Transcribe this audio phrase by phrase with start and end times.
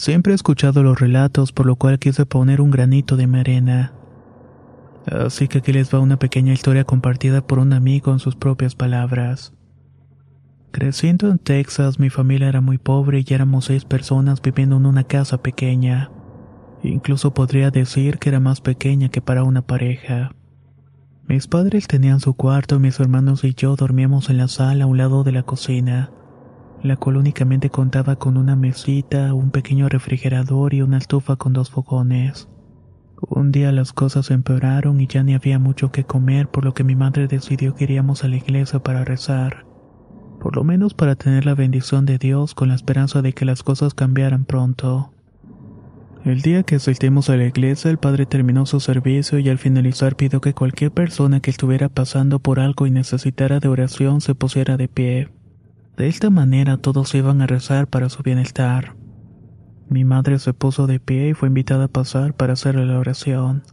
[0.00, 3.92] Siempre he escuchado los relatos, por lo cual quise poner un granito de mi arena.
[5.04, 8.74] Así que aquí les va una pequeña historia compartida por un amigo en sus propias
[8.74, 9.52] palabras.
[10.70, 15.04] Creciendo en Texas, mi familia era muy pobre y éramos seis personas viviendo en una
[15.04, 16.10] casa pequeña.
[16.82, 20.34] Incluso podría decir que era más pequeña que para una pareja.
[21.28, 24.86] Mis padres tenían su cuarto y mis hermanos y yo dormíamos en la sala a
[24.86, 26.10] un lado de la cocina
[26.82, 31.70] la cual únicamente contaba con una mesita, un pequeño refrigerador y una estufa con dos
[31.70, 32.48] fogones.
[33.28, 36.84] Un día las cosas empeoraron y ya ni había mucho que comer, por lo que
[36.84, 39.66] mi madre decidió que iríamos a la iglesia para rezar,
[40.40, 43.62] por lo menos para tener la bendición de Dios con la esperanza de que las
[43.62, 45.12] cosas cambiaran pronto.
[46.24, 50.16] El día que asistimos a la iglesia, el padre terminó su servicio y al finalizar
[50.16, 54.76] pidió que cualquier persona que estuviera pasando por algo y necesitara de oración se pusiera
[54.76, 55.28] de pie.
[56.00, 58.96] De esta manera todos iban a rezar para su bienestar.
[59.90, 63.64] Mi madre se puso de pie y fue invitada a pasar para hacer la oración.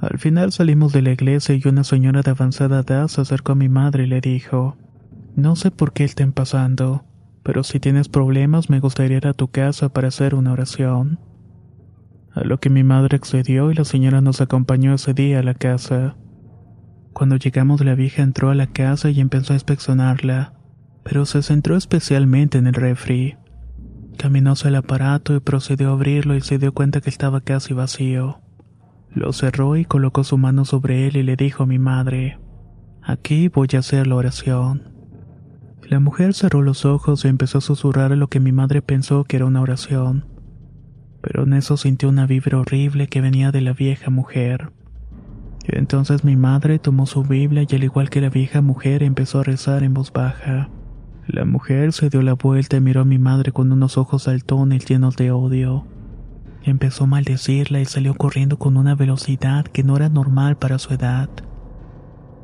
[0.00, 3.54] Al final salimos de la iglesia y una señora de avanzada edad se acercó a
[3.54, 4.78] mi madre y le dijo,
[5.36, 7.04] No sé por qué estén pasando,
[7.42, 11.20] pero si tienes problemas me gustaría ir a tu casa para hacer una oración.
[12.32, 15.52] A lo que mi madre accedió y la señora nos acompañó ese día a la
[15.52, 16.16] casa.
[17.12, 20.54] Cuando llegamos la vieja entró a la casa y empezó a inspeccionarla
[21.08, 23.38] pero se centró especialmente en el refri.
[24.18, 27.72] Caminó hacia el aparato y procedió a abrirlo y se dio cuenta que estaba casi
[27.72, 28.42] vacío.
[29.14, 32.38] Lo cerró y colocó su mano sobre él y le dijo a mi madre,
[33.02, 34.92] Aquí voy a hacer la oración.
[35.88, 39.36] La mujer cerró los ojos y empezó a susurrar lo que mi madre pensó que
[39.36, 40.26] era una oración.
[41.22, 44.72] Pero en eso sintió una vibra horrible que venía de la vieja mujer.
[45.64, 49.44] Entonces mi madre tomó su Biblia y al igual que la vieja mujer empezó a
[49.44, 50.68] rezar en voz baja.
[51.28, 54.86] La mujer se dio la vuelta y miró a mi madre con unos ojos saltones
[54.86, 55.84] llenos de odio.
[56.64, 60.94] Empezó a maldecirla y salió corriendo con una velocidad que no era normal para su
[60.94, 61.28] edad.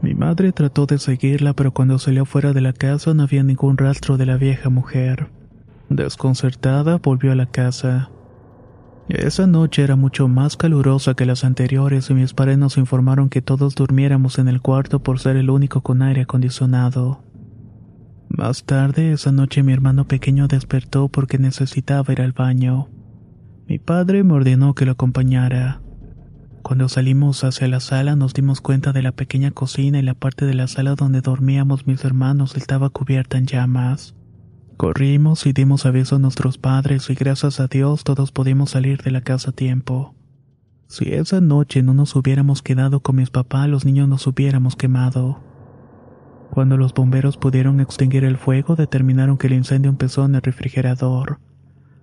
[0.02, 3.78] Mi madre trató de seguirla, pero cuando salió fuera de la casa no había ningún
[3.78, 5.30] rastro de la vieja mujer.
[5.88, 8.10] Desconcertada, volvió a la casa.
[9.08, 13.40] Esa noche era mucho más calurosa que las anteriores y mis padres nos informaron que
[13.40, 17.22] todos durmiéramos en el cuarto por ser el único con aire acondicionado.
[18.36, 22.88] Más tarde esa noche mi hermano pequeño despertó porque necesitaba ir al baño.
[23.68, 25.80] Mi padre me ordenó que lo acompañara.
[26.62, 30.46] Cuando salimos hacia la sala nos dimos cuenta de la pequeña cocina y la parte
[30.46, 34.16] de la sala donde dormíamos mis hermanos estaba cubierta en llamas.
[34.76, 39.12] Corrimos y dimos aviso a nuestros padres y gracias a Dios todos pudimos salir de
[39.12, 40.16] la casa a tiempo.
[40.88, 45.53] Si esa noche no nos hubiéramos quedado con mis papás, los niños nos hubiéramos quemado.
[46.54, 51.40] Cuando los bomberos pudieron extinguir el fuego, determinaron que el incendio empezó en el refrigerador,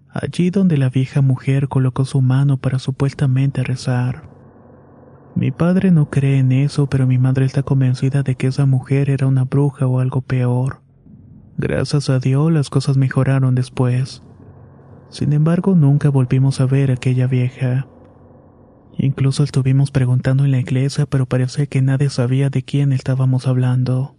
[0.10, 4.30] allí donde la vieja mujer colocó su mano para supuestamente rezar.
[5.36, 9.10] Mi padre no cree en eso, pero mi madre está convencida de que esa mujer
[9.10, 10.82] era una bruja o algo peor.
[11.58, 14.22] Gracias a Dios las cosas mejoraron después.
[15.08, 17.88] Sin embargo, nunca volvimos a ver a aquella vieja.
[18.98, 24.18] Incluso estuvimos preguntando en la iglesia, pero parecía que nadie sabía de quién estábamos hablando.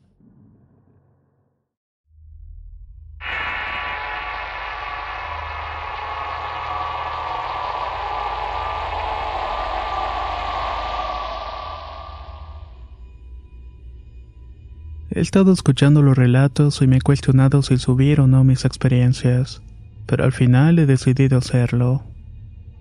[15.14, 19.60] He estado escuchando los relatos y me he cuestionado si subir o no mis experiencias,
[20.06, 22.02] pero al final he decidido hacerlo.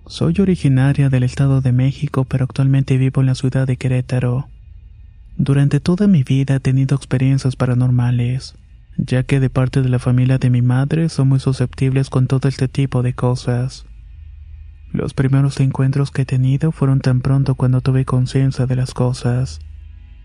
[0.06, 4.48] Soy originaria del Estado de México, pero actualmente vivo en la ciudad de Querétaro.
[5.36, 8.54] Durante toda mi vida he tenido experiencias paranormales,
[8.96, 12.48] ya que de parte de la familia de mi madre son muy susceptibles con todo
[12.48, 13.84] este tipo de cosas.
[14.90, 19.60] Los primeros encuentros que he tenido fueron tan pronto cuando tuve conciencia de las cosas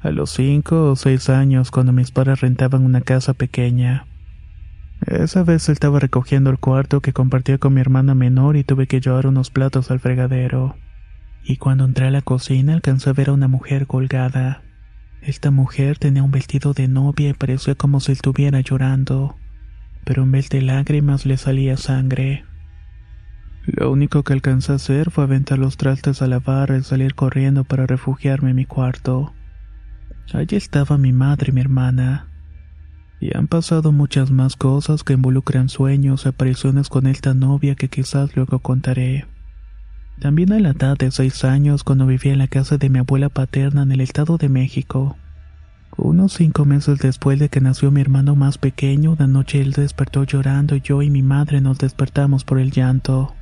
[0.02, 4.06] a los cinco o seis años cuando mis padres rentaban una casa pequeña.
[5.06, 9.00] Esa vez estaba recogiendo el cuarto que compartía con mi hermana menor y tuve que
[9.00, 10.76] llevar unos platos al fregadero.
[11.44, 14.64] Y cuando entré a la cocina alcancé a ver a una mujer colgada.
[15.22, 19.36] Esta mujer tenía un vestido de novia y parecía como si estuviera llorando,
[20.04, 22.46] pero en vez de lágrimas le salía sangre.
[23.66, 27.16] Lo único que alcancé a hacer fue aventar los trastes a la barra y salir
[27.16, 29.34] corriendo para refugiarme en mi cuarto.
[30.34, 32.28] Allí estaba mi madre y mi hermana.
[33.20, 37.88] Y han pasado muchas más cosas que involucran sueños y apariciones con esta novia que
[37.88, 39.26] quizás luego contaré.
[40.20, 43.30] También a la edad de seis años cuando vivía en la casa de mi abuela
[43.30, 45.16] paterna en el Estado de México.
[45.96, 50.24] Unos cinco meses después de que nació mi hermano más pequeño, una noche él despertó
[50.26, 53.34] llorando y yo y mi madre nos despertamos por el llanto.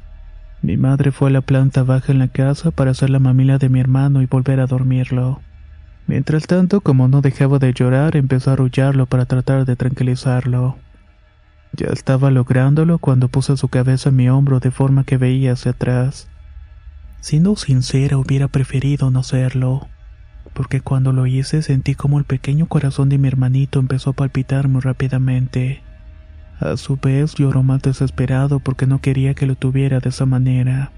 [0.61, 3.69] Mi madre fue a la planta baja en la casa para hacer la mamila de
[3.69, 5.41] mi hermano y volver a dormirlo.
[6.07, 10.78] Mientras tanto, como no dejaba de llorar, empezó a arrullarlo para tratar de tranquilizarlo.
[11.74, 15.72] Ya estaba lográndolo cuando puso su cabeza en mi hombro de forma que veía hacia
[15.72, 16.30] atrás.
[17.19, 19.88] Siendo sincera, hubiera preferido no serlo,
[20.54, 24.68] porque cuando lo hice sentí como el pequeño corazón de mi hermanito empezó a palpitar
[24.68, 25.81] muy rápidamente.
[26.60, 30.92] A su vez lloró más desesperado porque no quería que lo tuviera de esa manera.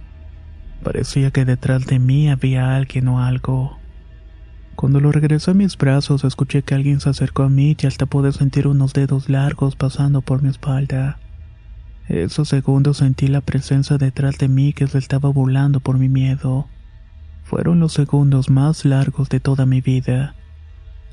[0.84, 3.80] Parecía que detrás de mí había alguien o algo.
[4.78, 8.06] Cuando lo regresé a mis brazos, escuché que alguien se acercó a mí y hasta
[8.06, 11.18] pude sentir unos dedos largos pasando por mi espalda.
[12.08, 16.68] Esos segundos sentí la presencia detrás de mí que se estaba burlando por mi miedo.
[17.44, 20.36] Fueron los segundos más largos de toda mi vida.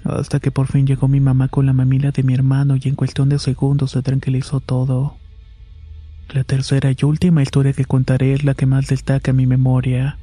[0.05, 2.97] Hasta que por fin llegó mi mamá con la mamila de mi hermano y en
[2.97, 5.17] cuestión de segundos se tranquilizó todo.
[6.29, 10.19] La tercera y última historia que contaré es la que más destaca mi memoria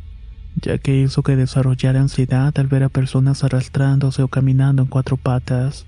[0.56, 5.18] ya que hizo que desarrollara ansiedad al ver a personas arrastrándose o caminando en cuatro
[5.18, 5.86] patas.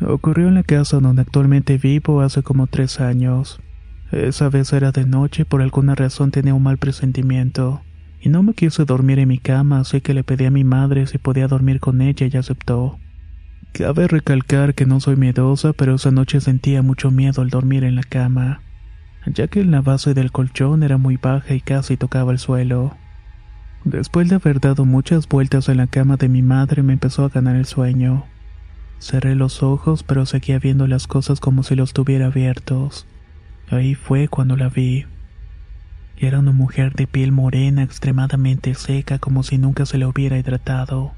[0.00, 3.60] Ocurrió en la casa donde actualmente vivo hace como tres años.
[4.10, 7.82] Esa vez era de noche y por alguna razón tenía un mal presentimiento,
[8.20, 11.06] y no me quise dormir en mi cama, así que le pedí a mi madre
[11.06, 12.98] si podía dormir con ella y aceptó.
[13.72, 17.96] Cabe recalcar que no soy miedosa, pero esa noche sentía mucho miedo al dormir en
[17.96, 18.62] la cama,
[19.26, 22.96] ya que la base del colchón era muy baja y casi tocaba el suelo.
[23.84, 27.28] Después de haber dado muchas vueltas en la cama de mi madre me empezó a
[27.28, 28.24] ganar el sueño.
[28.98, 33.06] Cerré los ojos pero seguía viendo las cosas como si los tuviera abiertos.
[33.70, 35.04] Ahí fue cuando la vi.
[36.16, 41.12] Era una mujer de piel morena extremadamente seca como si nunca se le hubiera hidratado.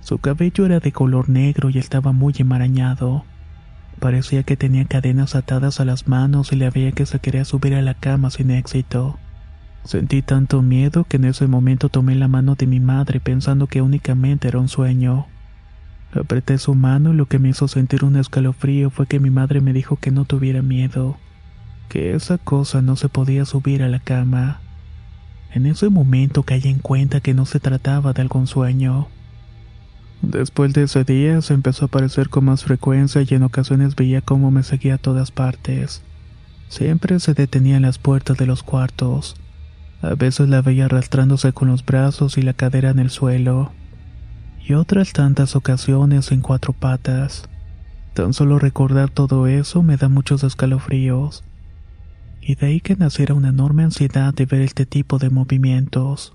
[0.00, 3.24] Su cabello era de color negro y estaba muy enmarañado.
[3.98, 7.74] Parecía que tenía cadenas atadas a las manos y le veía que se quería subir
[7.74, 9.18] a la cama sin éxito.
[9.84, 13.80] Sentí tanto miedo que en ese momento tomé la mano de mi madre pensando que
[13.80, 15.26] únicamente era un sueño.
[16.12, 19.60] Apreté su mano y lo que me hizo sentir un escalofrío fue que mi madre
[19.60, 21.16] me dijo que no tuviera miedo,
[21.88, 24.60] que esa cosa no se podía subir a la cama.
[25.52, 29.08] En ese momento caí en cuenta que no se trataba de algún sueño.
[30.20, 34.20] Después de ese día se empezó a aparecer con más frecuencia y en ocasiones veía
[34.20, 36.02] cómo me seguía a todas partes.
[36.68, 39.36] Siempre se detenía en las puertas de los cuartos.
[40.00, 43.72] A veces la veía arrastrándose con los brazos y la cadera en el suelo,
[44.64, 47.48] y otras tantas ocasiones en cuatro patas.
[48.14, 51.42] Tan solo recordar todo eso me da muchos escalofríos,
[52.40, 56.32] y de ahí que naciera una enorme ansiedad de ver este tipo de movimientos.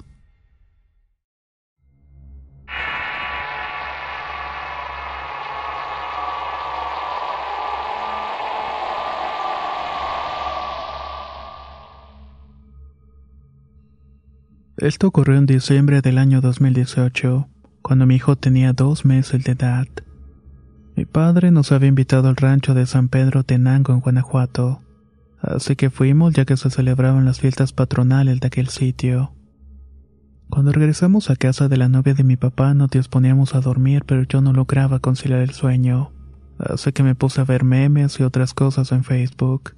[14.78, 17.48] Esto ocurrió en diciembre del año 2018,
[17.84, 19.86] cuando mi hijo tenía dos meses de edad.
[20.96, 24.82] Mi padre nos había invitado al rancho de San Pedro Tenango en Guanajuato,
[25.40, 29.36] así que fuimos ya que se celebraban las fiestas patronales de aquel sitio.
[30.50, 34.24] Cuando regresamos a casa de la novia de mi papá nos disponíamos a dormir, pero
[34.24, 36.12] yo no lograba conciliar el sueño,
[36.58, 39.76] así que me puse a ver memes y otras cosas en Facebook.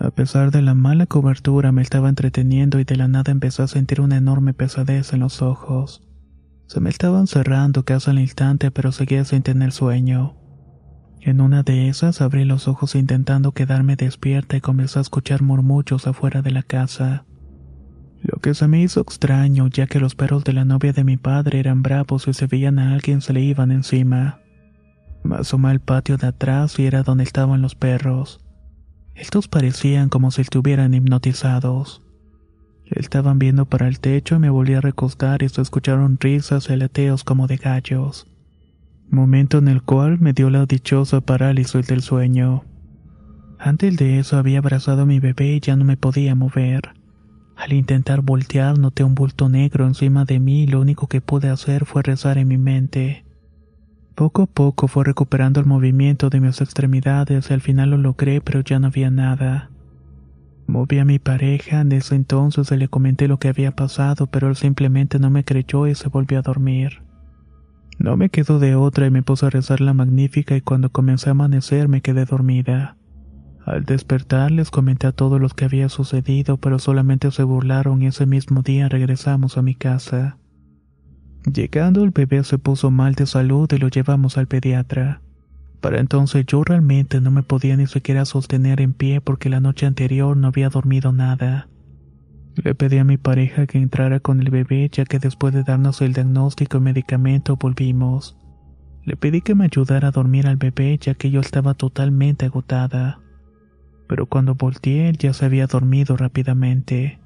[0.00, 3.68] A pesar de la mala cobertura me estaba entreteniendo y de la nada empecé a
[3.68, 6.02] sentir una enorme pesadez en los ojos.
[6.66, 10.36] Se me estaban cerrando casi al instante pero seguía sin tener sueño.
[11.20, 16.06] En una de esas abrí los ojos intentando quedarme despierta y comencé a escuchar murmullos
[16.06, 17.26] afuera de la casa.
[18.22, 21.18] Lo que se me hizo extraño ya que los perros de la novia de mi
[21.18, 24.40] padre eran bravos y se veían a alguien se le iban encima.
[25.22, 28.41] Me asomé al patio de atrás y era donde estaban los perros.
[29.14, 32.02] Estos parecían como si estuvieran hipnotizados.
[32.86, 36.72] Estaban viendo para el techo y me volví a recostar y se escucharon risas y
[36.72, 38.26] aleteos como de gallos.
[39.10, 42.64] Momento en el cual me dio la dichosa parálisis del sueño.
[43.58, 46.94] Antes de eso había abrazado a mi bebé y ya no me podía mover.
[47.56, 51.48] Al intentar voltear noté un bulto negro encima de mí y lo único que pude
[51.48, 53.21] hacer fue rezar en mi mente.
[54.14, 58.40] Poco a poco fue recuperando el movimiento de mis extremidades y al final lo logré
[58.40, 59.70] pero ya no había nada.
[60.66, 64.56] Moví a mi pareja, en ese entonces le comenté lo que había pasado pero él
[64.56, 67.02] simplemente no me creyó y se volvió a dormir.
[67.98, 71.30] No me quedó de otra y me puse a rezar la magnífica y cuando comencé
[71.30, 72.96] a amanecer me quedé dormida.
[73.64, 78.06] Al despertar les comenté a todos los que había sucedido, pero solamente se burlaron y
[78.06, 80.36] ese mismo día regresamos a mi casa.
[81.44, 85.22] Llegando el bebé se puso mal de salud y lo llevamos al pediatra.
[85.80, 89.86] Para entonces yo realmente no me podía ni siquiera sostener en pie porque la noche
[89.86, 91.68] anterior no había dormido nada.
[92.54, 96.00] Le pedí a mi pareja que entrara con el bebé ya que después de darnos
[96.00, 98.38] el diagnóstico y medicamento volvimos.
[99.04, 103.18] Le pedí que me ayudara a dormir al bebé ya que yo estaba totalmente agotada.
[104.06, 107.21] Pero cuando volteé él ya se había dormido rápidamente.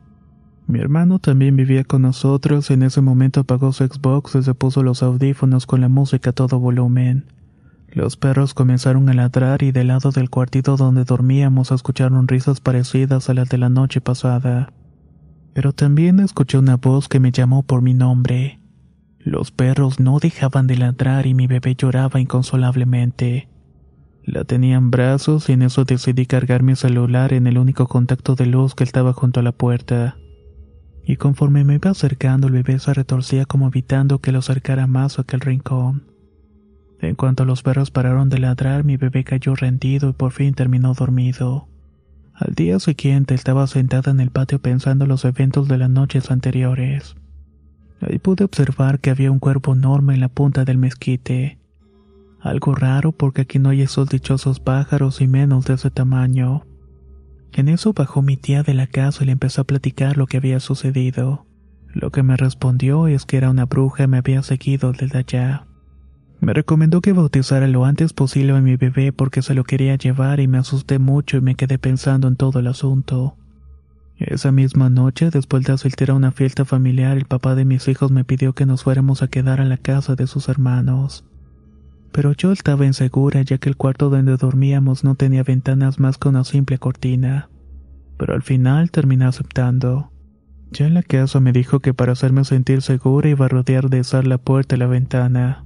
[0.69, 4.83] Mi hermano también vivía con nosotros, en ese momento apagó su Xbox y se puso
[4.83, 7.27] los audífonos con la música a todo volumen.
[7.89, 13.31] Los perros comenzaron a ladrar y del lado del cuartito donde dormíamos escucharon risas parecidas
[13.31, 14.73] a las de la noche pasada.
[15.55, 18.59] Pero también escuché una voz que me llamó por mi nombre.
[19.21, 23.49] Los perros no dejaban de ladrar y mi bebé lloraba inconsolablemente.
[24.25, 28.35] La tenía en brazos y en eso decidí cargar mi celular en el único contacto
[28.35, 30.17] de luz que estaba junto a la puerta
[31.07, 35.19] y conforme me iba acercando el bebé se retorcía como evitando que lo acercara más
[35.19, 36.03] a aquel rincón.
[37.01, 40.95] En cuanto los perros pararon de ladrar, mi bebé cayó rendido y por fin terminó
[40.95, 41.69] dormido.
[42.35, 47.17] Al día siguiente estaba sentada en el patio pensando los eventos de las noches anteriores.
[48.01, 51.59] Ahí pude observar que había un cuerpo enorme en la punta del mezquite.
[52.41, 56.65] Algo raro porque aquí no hay esos dichosos pájaros y menos de ese tamaño.
[57.53, 60.37] En eso bajó mi tía de la casa y le empezó a platicar lo que
[60.37, 61.47] había sucedido.
[61.95, 65.67] Lo que me respondió es que era una bruja y me había seguido desde allá.
[66.41, 70.41] Me recomendó que bautizara lo antes posible a mi bebé porque se lo quería llevar
[70.41, 73.37] y me asusté mucho y me quedé pensando en todo el asunto.
[74.19, 78.11] Esa misma noche, después de asistir a una fiesta familiar, el papá de mis hijos
[78.11, 81.25] me pidió que nos fuéramos a quedar a la casa de sus hermanos.
[82.13, 86.29] Pero yo estaba insegura ya que el cuarto donde dormíamos no tenía ventanas más que
[86.29, 87.51] una simple cortina.
[88.19, 90.11] Pero al final terminé aceptando.
[90.71, 94.01] Ya en la casa me dijo que para hacerme sentir segura iba a rodear de
[94.01, 95.65] usar la puerta y la ventana.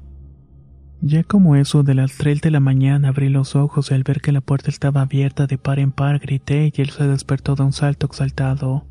[1.02, 4.20] Ya como eso de las 3 de la mañana abrí los ojos y al ver
[4.20, 7.62] que la puerta estaba abierta de par en par grité y él se despertó de
[7.62, 8.84] un salto exaltado.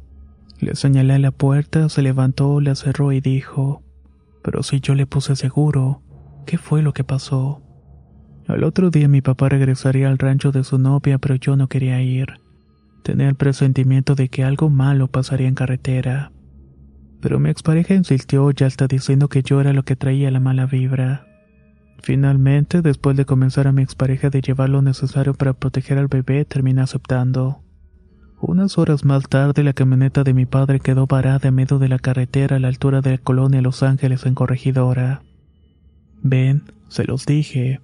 [0.59, 3.83] Le señalé la puerta, se levantó, la cerró y dijo,
[4.43, 6.01] pero si yo le puse seguro,
[6.45, 7.61] ¿qué fue lo que pasó?
[8.47, 12.01] Al otro día mi papá regresaría al rancho de su novia, pero yo no quería
[12.01, 12.39] ir.
[13.03, 16.31] Tenía el presentimiento de que algo malo pasaría en carretera.
[17.21, 20.65] Pero mi expareja insistió ya hasta diciendo que yo era lo que traía la mala
[20.65, 21.27] vibra.
[22.01, 26.45] Finalmente, después de comenzar a mi expareja de llevar lo necesario para proteger al bebé,
[26.45, 27.61] terminé aceptando.
[28.41, 31.99] Unas horas más tarde, la camioneta de mi padre quedó varada en medio de la
[31.99, 35.21] carretera a la altura de la colonia Los Ángeles en Corregidora.
[36.21, 37.81] Ven, se los dije,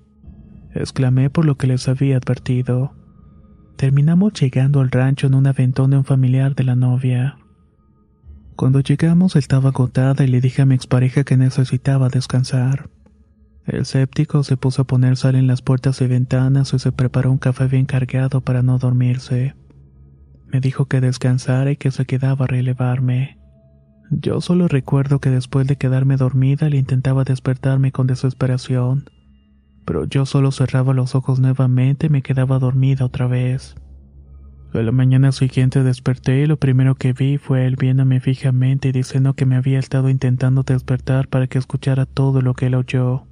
[0.74, 2.94] exclamé por lo que les había advertido.
[3.78, 7.38] Terminamos llegando al rancho en un aventón de un familiar de la novia.
[8.56, 12.90] Cuando llegamos estaba agotada y le dije a mi expareja que necesitaba descansar.
[13.66, 17.32] El séptico se puso a poner sal en las puertas y ventanas y se preparó
[17.32, 19.56] un café bien cargado para no dormirse.
[20.48, 23.40] Me dijo que descansara y que se quedaba a relevarme.
[24.12, 29.10] Yo solo recuerdo que después de quedarme dormida le intentaba despertarme con desesperación,
[29.86, 33.76] pero yo solo cerraba los ojos nuevamente y me quedaba dormida otra vez.
[34.74, 38.92] A la mañana siguiente desperté y lo primero que vi fue él viéndome fijamente y
[38.92, 43.26] diciendo que me había estado intentando despertar para que escuchara todo lo que él oyó.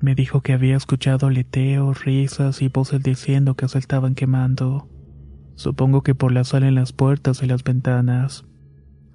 [0.00, 4.88] Me dijo que había escuchado leteos, risas y voces diciendo que se estaban quemando.
[5.54, 8.44] Supongo que por la sal en las puertas y las ventanas.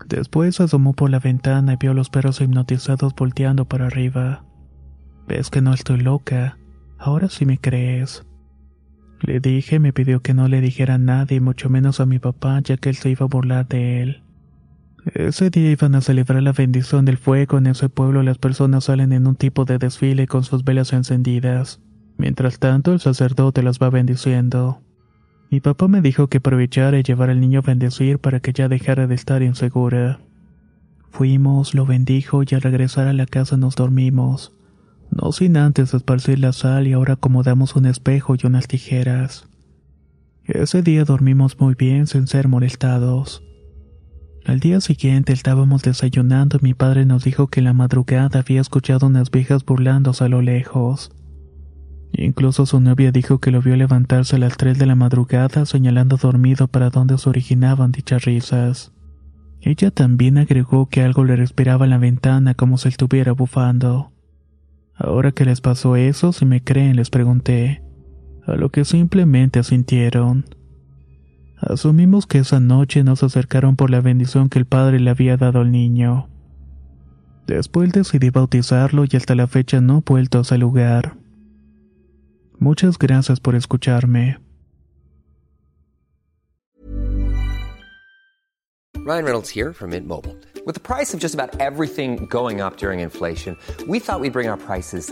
[0.10, 4.44] Después asomó por la ventana y vio a los perros hipnotizados volteando para arriba.
[5.28, 6.58] ¿Ves que no estoy loca?
[6.98, 8.26] Ahora sí me crees.
[9.22, 12.60] Le dije, me pidió que no le dijera a nadie, mucho menos a mi papá,
[12.62, 14.24] ya que él se iba a burlar de él.
[15.14, 17.60] Ese día iban a celebrar la bendición del fuego.
[17.60, 21.82] En ese pueblo las personas salen en un tipo de desfile con sus velas encendidas.
[22.18, 24.82] Mientras tanto, el sacerdote las va bendiciendo.
[25.52, 28.68] Mi papá me dijo que aprovechara y llevar al niño a bendecir para que ya
[28.68, 30.20] dejara de estar insegura.
[31.10, 34.54] Fuimos, lo bendijo y al regresar a la casa nos dormimos.
[35.10, 39.48] No sin antes esparcir la sal y ahora acomodamos un espejo y unas tijeras.
[40.46, 43.44] Ese día dormimos muy bien sin ser molestados.
[44.46, 48.62] Al día siguiente estábamos desayunando y mi padre nos dijo que en la madrugada había
[48.62, 51.12] escuchado unas viejas burlándose a lo lejos.
[52.12, 56.18] Incluso su novia dijo que lo vio levantarse a las tres de la madrugada señalando
[56.18, 58.92] dormido para donde se originaban dichas risas.
[59.62, 64.12] Ella también agregó que algo le respiraba en la ventana como si estuviera bufando.
[64.96, 67.84] Ahora que les pasó eso, si me creen, les pregunté.
[68.46, 70.46] A lo que simplemente asintieron.
[71.58, 75.60] Asumimos que esa noche nos acercaron por la bendición que el padre le había dado
[75.60, 76.30] al niño.
[77.48, 81.18] Después decidí bautizarlo y hasta la fecha no he vuelto a ese lugar.
[82.60, 84.38] Muchas gracias por escucharme.
[89.10, 90.36] Ryan Reynolds here from Mint Mobile.
[90.66, 94.50] With the price of just about everything going up during inflation, we thought we'd bring
[94.50, 95.12] our prices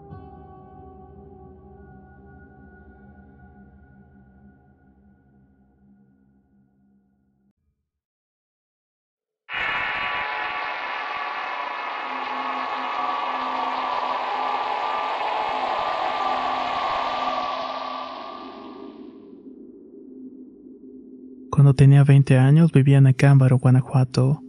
[21.73, 24.43] Tenía 20 años vivía en Acámbaro, Guanajuato.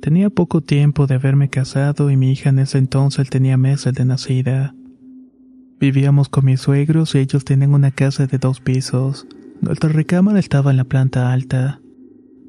[0.00, 4.04] Tenía poco tiempo de haberme casado y mi hija en ese entonces tenía meses de
[4.04, 4.74] nacida.
[5.80, 9.26] Vivíamos con mis suegros y ellos tenían una casa de dos pisos.
[9.60, 11.80] Nuestra recámara estaba en la planta alta.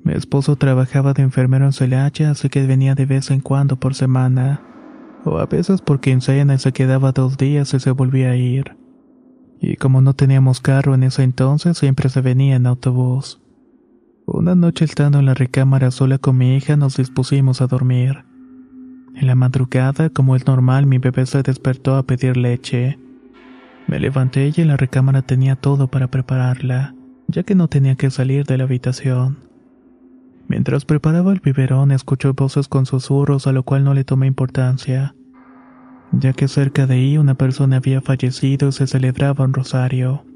[0.04, 3.96] Mi esposo trabajaba de enfermero en Celaya, así que venía de vez en cuando por
[3.96, 4.62] semana.
[5.26, 8.78] O a veces por quincena y se quedaba dos días y se volvía a ir.
[9.60, 13.42] Y como no teníamos carro en ese entonces, siempre se venía en autobús.
[14.32, 18.26] Una noche estando en la recámara sola con mi hija nos dispusimos a dormir.
[19.16, 23.00] En la madrugada, como es normal, mi bebé se despertó a pedir leche.
[23.88, 26.94] Me levanté y en la recámara tenía todo para prepararla,
[27.28, 29.40] ya que no tenía que salir de la habitación.
[30.48, 35.16] Mientras preparaba el biberón escuché voces con susurros a lo cual no le tomé importancia,
[36.12, 40.29] ya que cerca de ahí una persona había fallecido y se celebraba un rosario.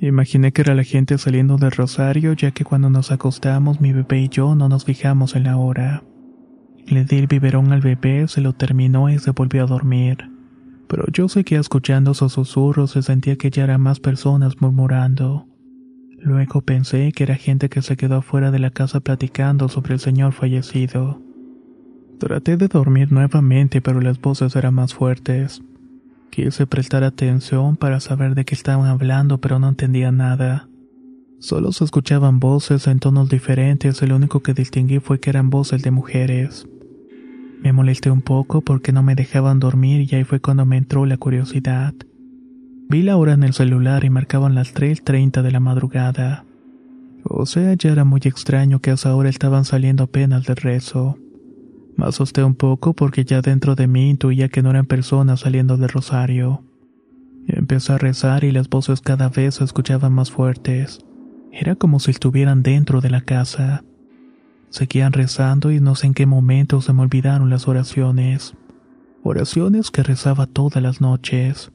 [0.00, 4.22] Imaginé que era la gente saliendo del rosario ya que cuando nos acostamos mi bebé
[4.22, 6.02] y yo no nos fijamos en la hora.
[6.86, 10.30] Le di el biberón al bebé, se lo terminó y se volvió a dormir.
[10.88, 15.46] Pero yo seguía escuchando sus susurros y sentía que ya eran más personas murmurando.
[16.18, 20.00] Luego pensé que era gente que se quedó fuera de la casa platicando sobre el
[20.00, 21.22] señor fallecido.
[22.18, 25.62] Traté de dormir nuevamente, pero las voces eran más fuertes.
[26.34, 30.68] Quise prestar atención para saber de qué estaban hablando, pero no entendía nada.
[31.38, 35.82] Solo se escuchaban voces en tonos diferentes lo único que distinguí fue que eran voces
[35.82, 36.66] de mujeres.
[37.62, 41.06] Me molesté un poco porque no me dejaban dormir y ahí fue cuando me entró
[41.06, 41.94] la curiosidad.
[42.88, 46.44] Vi la hora en el celular y marcaban las 3.30 de la madrugada.
[47.22, 51.16] O sea, ya era muy extraño que a esa hora estaban saliendo apenas del rezo.
[51.96, 55.76] Me asusté un poco porque ya dentro de mí intuía que no eran personas saliendo
[55.76, 56.64] del rosario.
[57.46, 61.00] Empecé a rezar y las voces cada vez se escuchaban más fuertes.
[61.52, 63.84] Era como si estuvieran dentro de la casa.
[64.70, 68.54] Seguían rezando y no sé en qué momento se me olvidaron las oraciones.
[69.22, 71.70] Oraciones que rezaba todas las noches.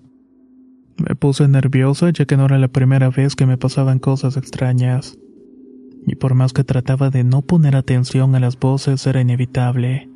[0.97, 5.17] Me puse nerviosa ya que no era la primera vez que me pasaban cosas extrañas.
[6.05, 10.09] Y por más que trataba de no poner atención a las voces era inevitable.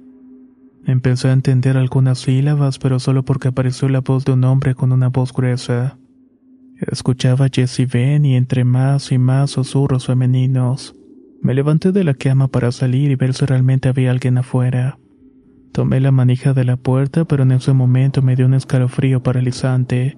[0.86, 4.92] Empecé a entender algunas sílabas, pero solo porque apareció la voz de un hombre con
[4.92, 5.98] una voz gruesa.
[6.92, 10.96] Escuchaba Jessie Ben y entre más y más susurros femeninos.
[11.42, 14.98] Me levanté de la cama para salir y ver si realmente había alguien afuera.
[15.72, 20.18] Tomé la manija de la puerta, pero en ese momento me dio un escalofrío paralizante.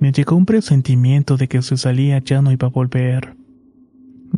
[0.00, 3.36] Me llegó un presentimiento de que si salía ya no iba a volver.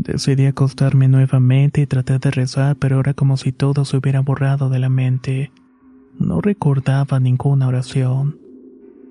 [0.06, 4.70] Decidí acostarme nuevamente y traté de rezar, pero era como si todo se hubiera borrado
[4.70, 5.50] de la mente.
[6.16, 8.38] No recordaba ninguna oración.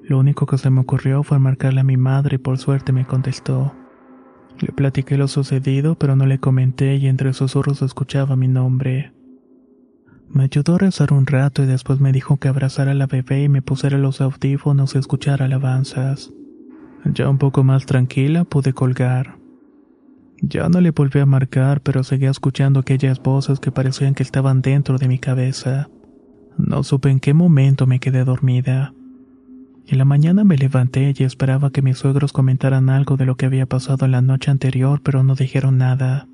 [0.03, 3.05] Lo único que se me ocurrió fue marcarle a mi madre y por suerte me
[3.05, 3.73] contestó.
[4.59, 9.11] Le platiqué lo sucedido, pero no le comenté y entre susurros escuchaba mi nombre.
[10.29, 13.43] Me ayudó a rezar un rato y después me dijo que abrazara a la bebé
[13.43, 16.31] y me pusiera los audífonos y escuchara alabanzas.
[17.03, 19.44] Ya un poco más tranquila pude colgar.
[20.41, 24.61] Ya no le volví a marcar, pero seguía escuchando aquellas voces que parecían que estaban
[24.61, 25.89] dentro de mi cabeza.
[26.57, 28.93] No supe en qué momento me quedé dormida.
[29.87, 33.45] En la mañana me levanté y esperaba que mis suegros comentaran algo de lo que
[33.45, 36.27] había pasado la noche anterior, pero no dijeron nada.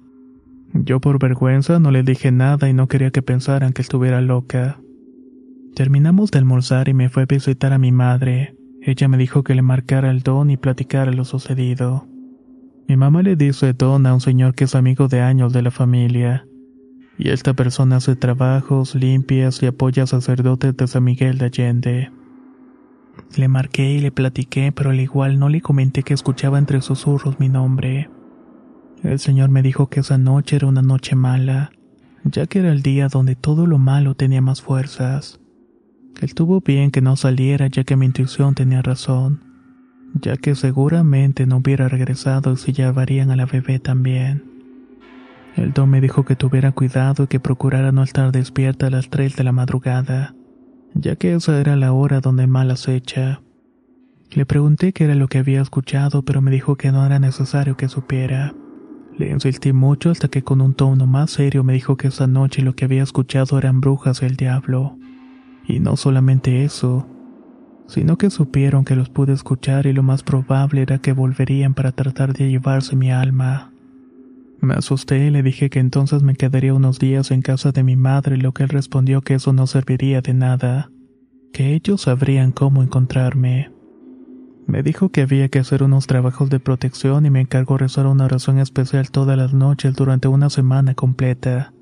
[0.74, 4.80] Yo por vergüenza no le dije nada y no quería que pensaran que estuviera loca.
[5.76, 8.56] Terminamos de almorzar y me fue a visitar a mi madre.
[8.82, 12.08] Ella me dijo que le marcara el don y platicara lo sucedido.
[12.88, 15.72] Mi mamá le dice don a un señor que es amigo de años de la
[15.72, 16.46] familia.
[17.18, 22.12] Y esta persona hace trabajos, limpias y apoya a sacerdotes de San Miguel de Allende.
[23.38, 27.40] Le marqué y le platiqué, pero al igual no le comenté que escuchaba entre susurros
[27.40, 28.10] mi nombre.
[29.04, 31.72] El Señor me dijo que esa noche era una noche mala,
[32.24, 35.40] ya que era el día donde todo lo malo tenía más fuerzas.
[36.16, 39.51] Que estuvo bien que no saliera ya que mi intuición tenía razón,
[40.14, 44.44] ya que seguramente no hubiera regresado si llevarían a la bebé también.
[45.56, 49.10] El don me dijo que tuviera cuidado y que procurara no estar despierta a las
[49.10, 50.36] tres de la madrugada,
[50.94, 53.42] ya que esa era la hora donde mal acecha.
[54.32, 57.76] Le pregunté qué era lo que había escuchado, pero me dijo que no era necesario
[57.76, 58.54] que supiera.
[59.18, 62.62] Le insistí mucho hasta que con un tono más serio me dijo que esa noche
[62.62, 64.98] lo que había escuchado eran brujas del diablo.
[65.68, 67.08] Y no solamente eso,
[67.88, 71.92] sino que supieron que los pude escuchar y lo más probable era que volverían para
[71.92, 73.72] tratar de llevarse mi alma.
[74.62, 77.96] Me asusté y le dije que entonces me quedaría unos días en casa de mi
[77.96, 80.92] madre, lo que él respondió que eso no serviría de nada,
[81.52, 83.72] que ellos sabrían cómo encontrarme.
[84.68, 88.26] Me dijo que había que hacer unos trabajos de protección y me encargó rezar una
[88.26, 91.74] oración especial todas las noches durante una semana completa.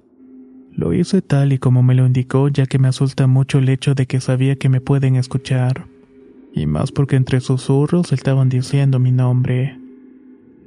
[0.79, 3.95] Lo hice tal y como me lo indicó ya que me asusta mucho el hecho
[3.95, 5.87] de que sabía que me pueden escuchar.
[6.53, 9.77] Y más porque entre susurros estaban diciendo mi nombre.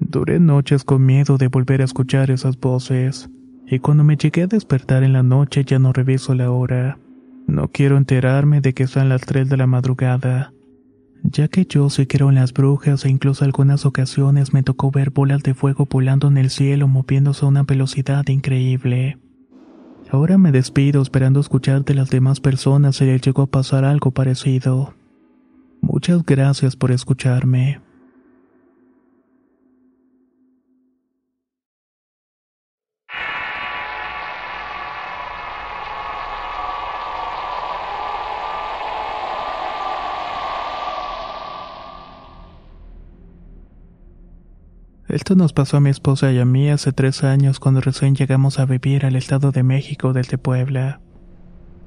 [0.01, 3.31] Duré noches con miedo de volver a escuchar esas voces,
[3.67, 6.99] y cuando me llegué a despertar en la noche ya no reviso la hora.
[7.47, 10.53] No quiero enterarme de que son las tres de la madrugada
[11.25, 15.11] ya que yo sé que eran las brujas e incluso algunas ocasiones me tocó ver
[15.11, 19.19] bolas de fuego volando en el cielo moviéndose a una velocidad increíble.
[20.13, 24.11] Ahora me despido esperando escuchar de las demás personas si les llegó a pasar algo
[24.11, 24.93] parecido.
[25.81, 27.81] Muchas gracias por escucharme.
[45.13, 48.59] Esto nos pasó a mi esposa y a mí hace tres años cuando recién llegamos
[48.59, 51.03] a vivir al Estado de México desde Puebla.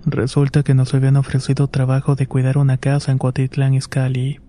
[0.06, 4.42] Resulta que nos habían ofrecido trabajo de cuidar una casa en Cuautitlán Izcalli.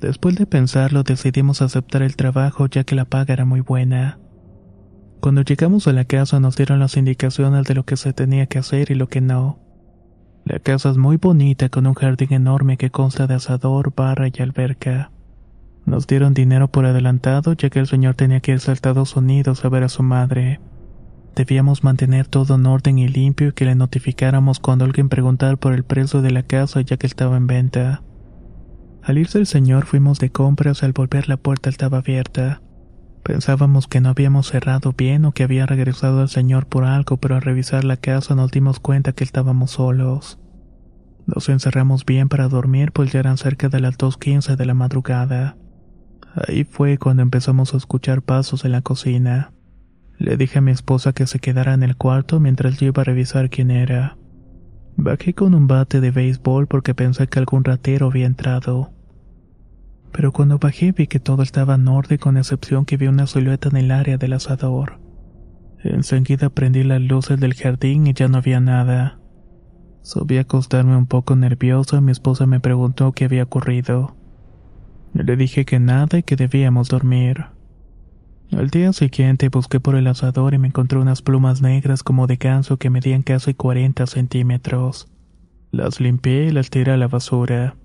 [0.00, 4.20] Después de pensarlo decidimos aceptar el trabajo ya que la paga era muy buena.
[5.20, 8.60] Cuando llegamos a la casa nos dieron las indicaciones de lo que se tenía que
[8.60, 9.58] hacer y lo que no.
[10.44, 14.42] La casa es muy bonita con un jardín enorme que consta de asador, barra y
[14.42, 15.10] alberca.
[15.86, 19.64] Nos dieron dinero por adelantado ya que el señor tenía que irse a Estados Unidos
[19.64, 20.60] a ver a su madre.
[21.36, 25.74] Debíamos mantener todo en orden y limpio y que le notificáramos cuando alguien preguntara por
[25.74, 28.02] el precio de la casa ya que estaba en venta.
[29.00, 32.62] Al irse el señor fuimos de compras al volver la puerta estaba abierta.
[33.22, 37.36] Pensábamos que no habíamos cerrado bien o que había regresado el señor por algo, pero
[37.36, 40.40] al revisar la casa nos dimos cuenta que estábamos solos.
[41.26, 45.56] Nos encerramos bien para dormir pues ya eran cerca de las 2.15 de la madrugada.
[46.36, 49.52] Ahí fue cuando empezamos a escuchar pasos en la cocina.
[50.18, 53.04] Le dije a mi esposa que se quedara en el cuarto mientras yo iba a
[53.04, 54.18] revisar quién era.
[54.96, 58.92] Bajé con un bate de béisbol porque pensé que algún ratero había entrado.
[60.12, 63.70] Pero cuando bajé vi que todo estaba en orden con excepción que vi una silueta
[63.70, 65.00] en el área del asador.
[65.84, 69.20] Enseguida prendí las luces del jardín y ya no había nada.
[70.02, 74.16] Subí a acostarme un poco nervioso y mi esposa me preguntó qué había ocurrido.
[75.24, 77.46] Le dije que nada y que debíamos dormir.
[78.52, 82.36] Al día siguiente busqué por el asador y me encontré unas plumas negras como de
[82.36, 85.08] ganso que medían casi 40 centímetros.
[85.72, 87.76] Las limpié y las tiré a la basura.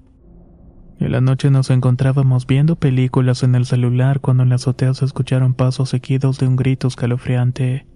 [1.00, 5.06] En la noche nos encontrábamos viendo películas en el celular cuando en la azotea se
[5.06, 7.88] escucharon pasos seguidos de un grito escalofriante.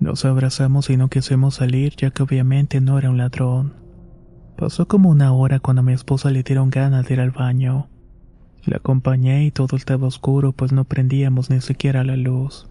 [0.00, 3.74] Nos abrazamos y no quisimos salir ya que obviamente no era un ladrón.
[4.56, 7.88] Pasó como una hora cuando a mi esposa le dieron ganas de ir al baño.
[8.66, 12.66] La acompañé y todo estaba oscuro pues no prendíamos ni siquiera la luz.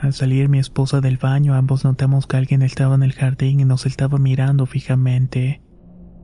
[0.00, 3.64] Al salir mi esposa del baño ambos notamos que alguien estaba en el jardín y
[3.64, 5.62] nos estaba mirando fijamente.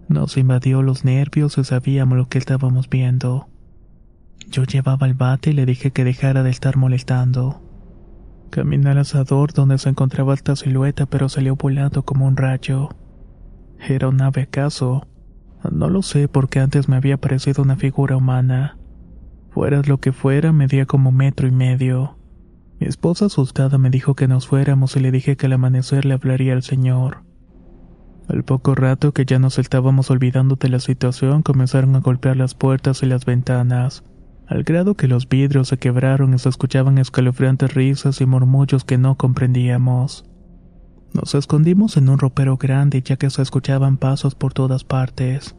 [0.08, 3.48] Nos invadió los nervios y sabíamos lo que estábamos viendo.
[4.48, 7.62] Yo llevaba el bate y le dije que dejara de estar molestando.
[8.50, 12.88] Caminé al asador donde se encontraba esta silueta pero salió volando como un rayo.
[13.78, 15.06] ¿Era un ave acaso?
[15.68, 18.78] No lo sé porque antes me había parecido una figura humana.
[19.50, 22.16] Fuera lo que fuera, medía como metro y medio.
[22.78, 26.14] Mi esposa asustada me dijo que nos fuéramos y le dije que al amanecer le
[26.14, 27.24] hablaría al señor.
[28.28, 32.54] Al poco rato que ya nos estábamos olvidando de la situación, comenzaron a golpear las
[32.54, 34.04] puertas y las ventanas,
[34.46, 38.98] al grado que los vidrios se quebraron y se escuchaban escalofriantes risas y murmullos que
[38.98, 40.29] no comprendíamos.
[41.12, 45.56] Nos escondimos en un ropero grande ya que se escuchaban pasos por todas partes.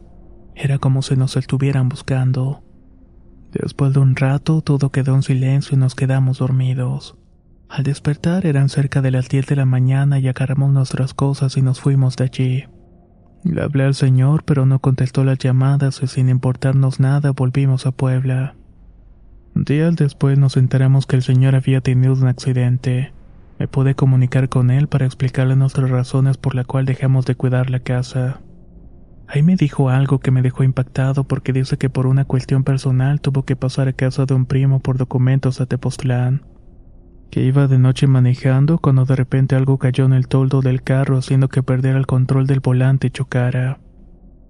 [0.54, 2.62] Era como si nos estuvieran buscando.
[3.52, 7.16] Después de un rato todo quedó en silencio y nos quedamos dormidos.
[7.68, 11.62] Al despertar eran cerca de las 10 de la mañana y agarramos nuestras cosas y
[11.62, 12.64] nos fuimos de allí.
[13.44, 17.92] Le hablé al señor pero no contestó las llamadas y sin importarnos nada volvimos a
[17.92, 18.54] Puebla.
[19.54, 23.12] Días después nos enteramos que el señor había tenido un accidente.
[23.62, 27.70] Me pude comunicar con él para explicarle nuestras razones por la cual dejamos de cuidar
[27.70, 28.40] la casa.
[29.28, 33.20] Ahí me dijo algo que me dejó impactado porque dice que por una cuestión personal
[33.20, 36.44] tuvo que pasar a casa de un primo por documentos a Tepoztlán.
[37.30, 41.16] Que iba de noche manejando cuando de repente algo cayó en el toldo del carro
[41.16, 43.78] haciendo que perdiera el control del volante y chocara.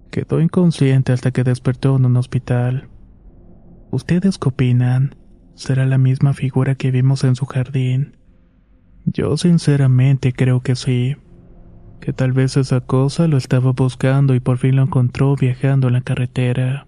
[0.09, 2.89] Quedó inconsciente hasta que despertó en un hospital.
[3.91, 5.13] ¿Ustedes qué opinan?
[5.53, 8.22] ¿Será la misma figura que vimos en su jardín?
[9.05, 11.17] Yo sinceramente creo que sí.
[11.99, 15.93] Que tal vez esa cosa lo estaba buscando y por fin lo encontró viajando en
[15.93, 16.87] la carretera.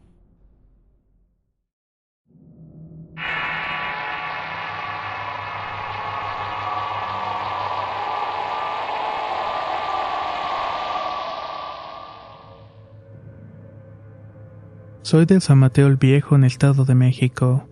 [15.01, 17.69] Soy de San Mateo el Viejo en el Estado de México.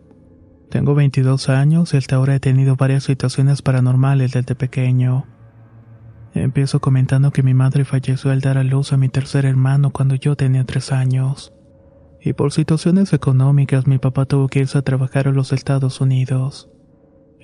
[0.73, 5.27] Tengo 22 años y hasta ahora he tenido varias situaciones paranormales desde pequeño.
[6.33, 10.15] Empiezo comentando que mi madre falleció al dar a luz a mi tercer hermano cuando
[10.15, 11.53] yo tenía 3 años.
[12.19, 16.71] Y por situaciones económicas mi papá tuvo que irse a trabajar a los Estados Unidos.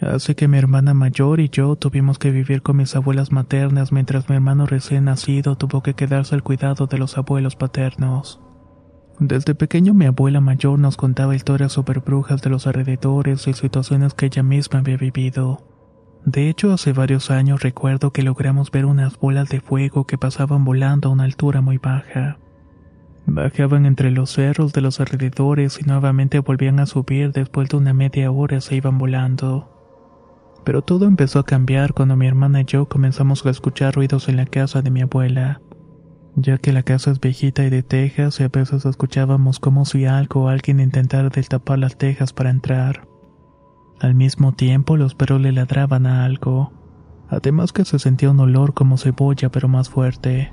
[0.01, 4.27] Así que mi hermana mayor y yo tuvimos que vivir con mis abuelas maternas mientras
[4.27, 8.41] mi hermano recién nacido tuvo que quedarse al cuidado de los abuelos paternos.
[9.19, 14.13] Desde pequeño mi abuela mayor nos contaba historias sobre brujas de los alrededores y situaciones
[14.13, 15.61] que ella misma había vivido.
[16.25, 20.63] De hecho, hace varios años recuerdo que logramos ver unas bolas de fuego que pasaban
[20.63, 22.37] volando a una altura muy baja.
[23.25, 27.93] Bajaban entre los cerros de los alrededores y nuevamente volvían a subir después de una
[27.93, 29.69] media hora se iban volando.
[30.63, 34.37] Pero todo empezó a cambiar cuando mi hermana y yo comenzamos a escuchar ruidos en
[34.37, 35.61] la casa de mi abuela,
[36.35, 40.05] ya que la casa es viejita y de tejas y a veces escuchábamos como si
[40.05, 43.07] algo o alguien intentara destapar las tejas para entrar.
[43.99, 46.71] Al mismo tiempo los perros le ladraban a algo,
[47.29, 50.51] además que se sentía un olor como cebolla pero más fuerte.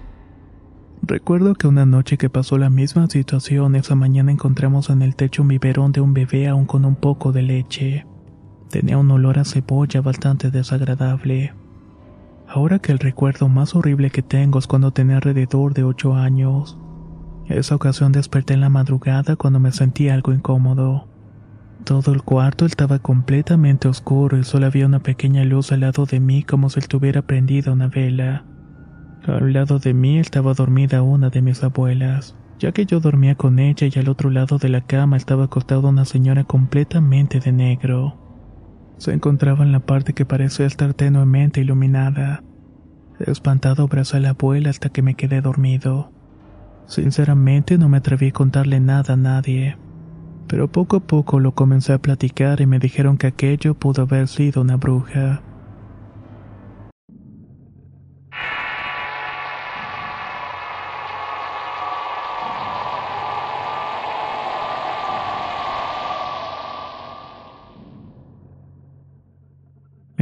[1.02, 5.42] Recuerdo que una noche que pasó la misma situación, esa mañana encontramos en el techo
[5.42, 8.06] un biberón de un bebé aún con un poco de leche.
[8.70, 11.52] Tenía un olor a cebolla bastante desagradable.
[12.56, 16.78] Ahora que el recuerdo más horrible que tengo es cuando tenía alrededor de ocho años.
[17.48, 21.06] Esa ocasión desperté en la madrugada cuando me sentí algo incómodo.
[21.84, 26.18] Todo el cuarto estaba completamente oscuro y solo había una pequeña luz al lado de
[26.18, 28.46] mí como si estuviera prendida una vela.
[29.26, 33.58] Al lado de mí estaba dormida una de mis abuelas, ya que yo dormía con
[33.58, 38.25] ella y al otro lado de la cama estaba acostada una señora completamente de negro.
[38.98, 42.42] Se encontraba en la parte que parecía estar tenuemente iluminada.
[43.18, 46.10] Espantado abrazé a la abuela hasta que me quedé dormido.
[46.86, 49.76] Sinceramente no me atreví a contarle nada a nadie,
[50.46, 54.28] pero poco a poco lo comencé a platicar y me dijeron que aquello pudo haber
[54.28, 55.42] sido una bruja.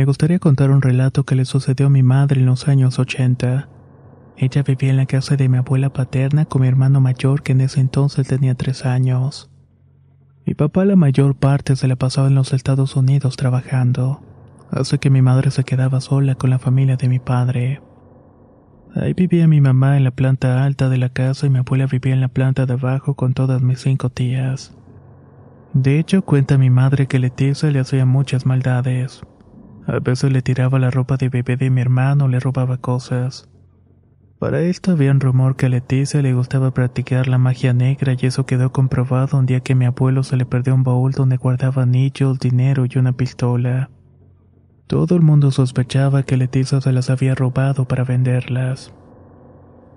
[0.04, 3.70] Me gustaría contar un relato que le sucedió a mi madre en los años 80.
[4.36, 7.62] Ella vivía en la casa de mi abuela paterna con mi hermano mayor que en
[7.62, 9.50] ese entonces tenía tres años.
[10.44, 14.20] Mi papá la mayor parte se la pasaba en los Estados Unidos trabajando,
[14.70, 17.80] así que mi madre se quedaba sola con la familia de mi padre.
[18.94, 22.12] Ahí vivía mi mamá en la planta alta de la casa y mi abuela vivía
[22.12, 24.76] en la planta de abajo con todas mis cinco tías.
[25.72, 29.22] De hecho, cuenta mi madre que Leticia le hacía muchas maldades.
[29.86, 33.48] A veces le tiraba la ropa de bebé de mi hermano le robaba cosas.
[34.38, 38.26] Para esto había un rumor que a Leticia le gustaba practicar la magia negra y
[38.26, 41.82] eso quedó comprobado un día que mi abuelo se le perdió un baúl donde guardaba
[41.82, 43.90] anillos, dinero y una pistola.
[44.86, 48.92] Todo el mundo sospechaba que Leticia se las había robado para venderlas.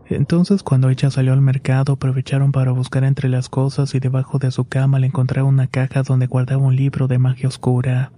[0.06, 4.52] Entonces cuando ella salió al mercado aprovecharon para buscar entre las cosas y debajo de
[4.52, 8.12] su cama le encontraron una caja donde guardaba un libro de magia oscura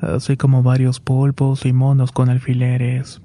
[0.00, 3.22] así como varios polvos y monos con alfileres.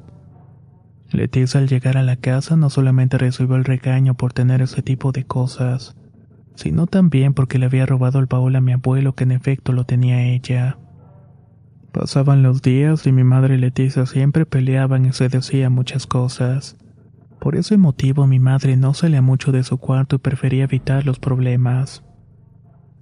[1.12, 5.12] Leticia al llegar a la casa no solamente recibió el regaño por tener ese tipo
[5.12, 5.96] de cosas,
[6.56, 9.84] sino también porque le había robado el baúl a mi abuelo que en efecto lo
[9.84, 10.78] tenía ella.
[11.92, 16.78] Pasaban los días y mi madre Leticia siempre peleaban y se decía muchas cosas.
[17.40, 21.20] Por ese motivo mi madre no salía mucho de su cuarto y prefería evitar los
[21.20, 22.04] problemas.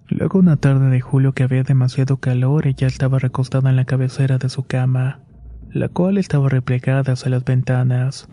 [0.10, 4.40] Luego una tarde de julio que había demasiado calor, ella estaba recostada en la cabecera
[4.40, 5.20] de su cama,
[5.72, 8.28] la cual estaba replegada hacia las ventanas.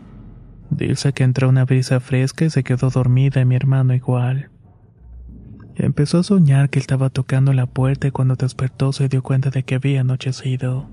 [0.71, 4.51] Dice que entró una brisa fresca y se quedó dormida y mi hermano igual.
[5.75, 9.63] Empezó a soñar que estaba tocando la puerta y cuando despertó se dio cuenta de
[9.63, 10.89] que había anochecido.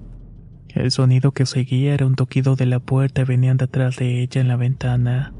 [0.67, 4.41] El sonido que seguía era un toquido de la puerta y venían detrás de ella
[4.41, 5.33] en la ventana.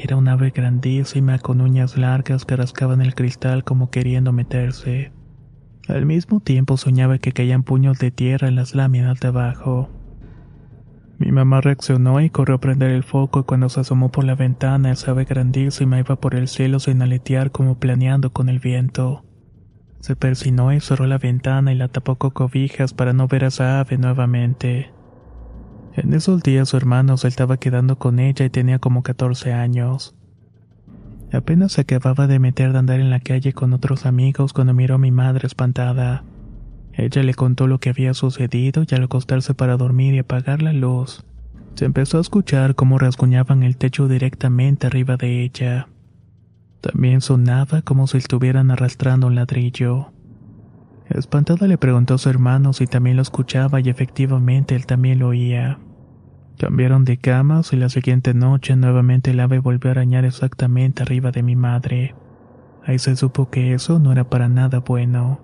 [0.00, 5.10] Era un ave grandísima con uñas largas que rascaban el cristal como queriendo meterse.
[5.88, 9.88] Al mismo tiempo soñaba que caían puños de tierra en las láminas de abajo.
[11.18, 14.36] Mi mamá reaccionó y corrió a prender el foco y cuando se asomó por la
[14.36, 19.24] ventana esa ave grandísima iba por el cielo sin aletear como planeando con el viento.
[19.98, 23.48] Se persinó y cerró la ventana y la tapó con cobijas para no ver a
[23.48, 24.92] esa ave nuevamente.
[25.98, 30.14] En esos días su hermano se estaba quedando con ella y tenía como 14 años.
[31.32, 34.94] Apenas se acababa de meter de andar en la calle con otros amigos cuando miró
[34.94, 36.22] a mi madre espantada.
[36.92, 40.72] Ella le contó lo que había sucedido y al acostarse para dormir y apagar la
[40.72, 41.24] luz,
[41.74, 45.88] se empezó a escuchar cómo rasguñaban el techo directamente arriba de ella.
[46.80, 50.12] También sonaba como si estuvieran arrastrando un ladrillo.
[51.08, 55.28] Espantada le preguntó a su hermano si también lo escuchaba y efectivamente él también lo
[55.28, 55.80] oía.
[56.58, 61.30] Cambiaron de camas y la siguiente noche nuevamente el ave volvió a arañar exactamente arriba
[61.30, 62.16] de mi madre.
[62.84, 65.40] Ahí se supo que eso no era para nada bueno.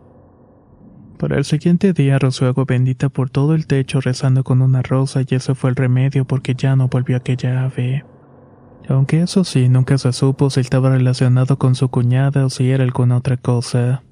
[1.18, 5.20] Para el siguiente día roció agua bendita por todo el techo rezando con una rosa
[5.20, 8.04] y ese fue el remedio porque ya no volvió aquella ave.
[8.88, 12.82] Aunque eso sí, nunca se supo si estaba relacionado con su cuñada o si era
[12.82, 14.02] alguna otra cosa.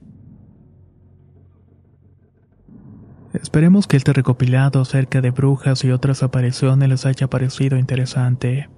[3.42, 8.70] Esperemos que este recopilado acerca de brujas y otras apariciones les haya parecido interesante.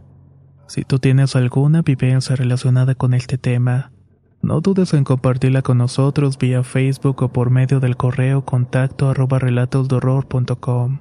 [0.66, 3.92] Si tú tienes alguna vivencia relacionada con este tema,
[4.40, 9.38] no dudes en compartirla con nosotros vía Facebook o por medio del correo contacto arroba
[9.38, 11.00] relatosdorror.com.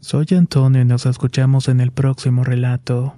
[0.00, 3.17] Soy Antonio y nos escuchamos en el próximo relato.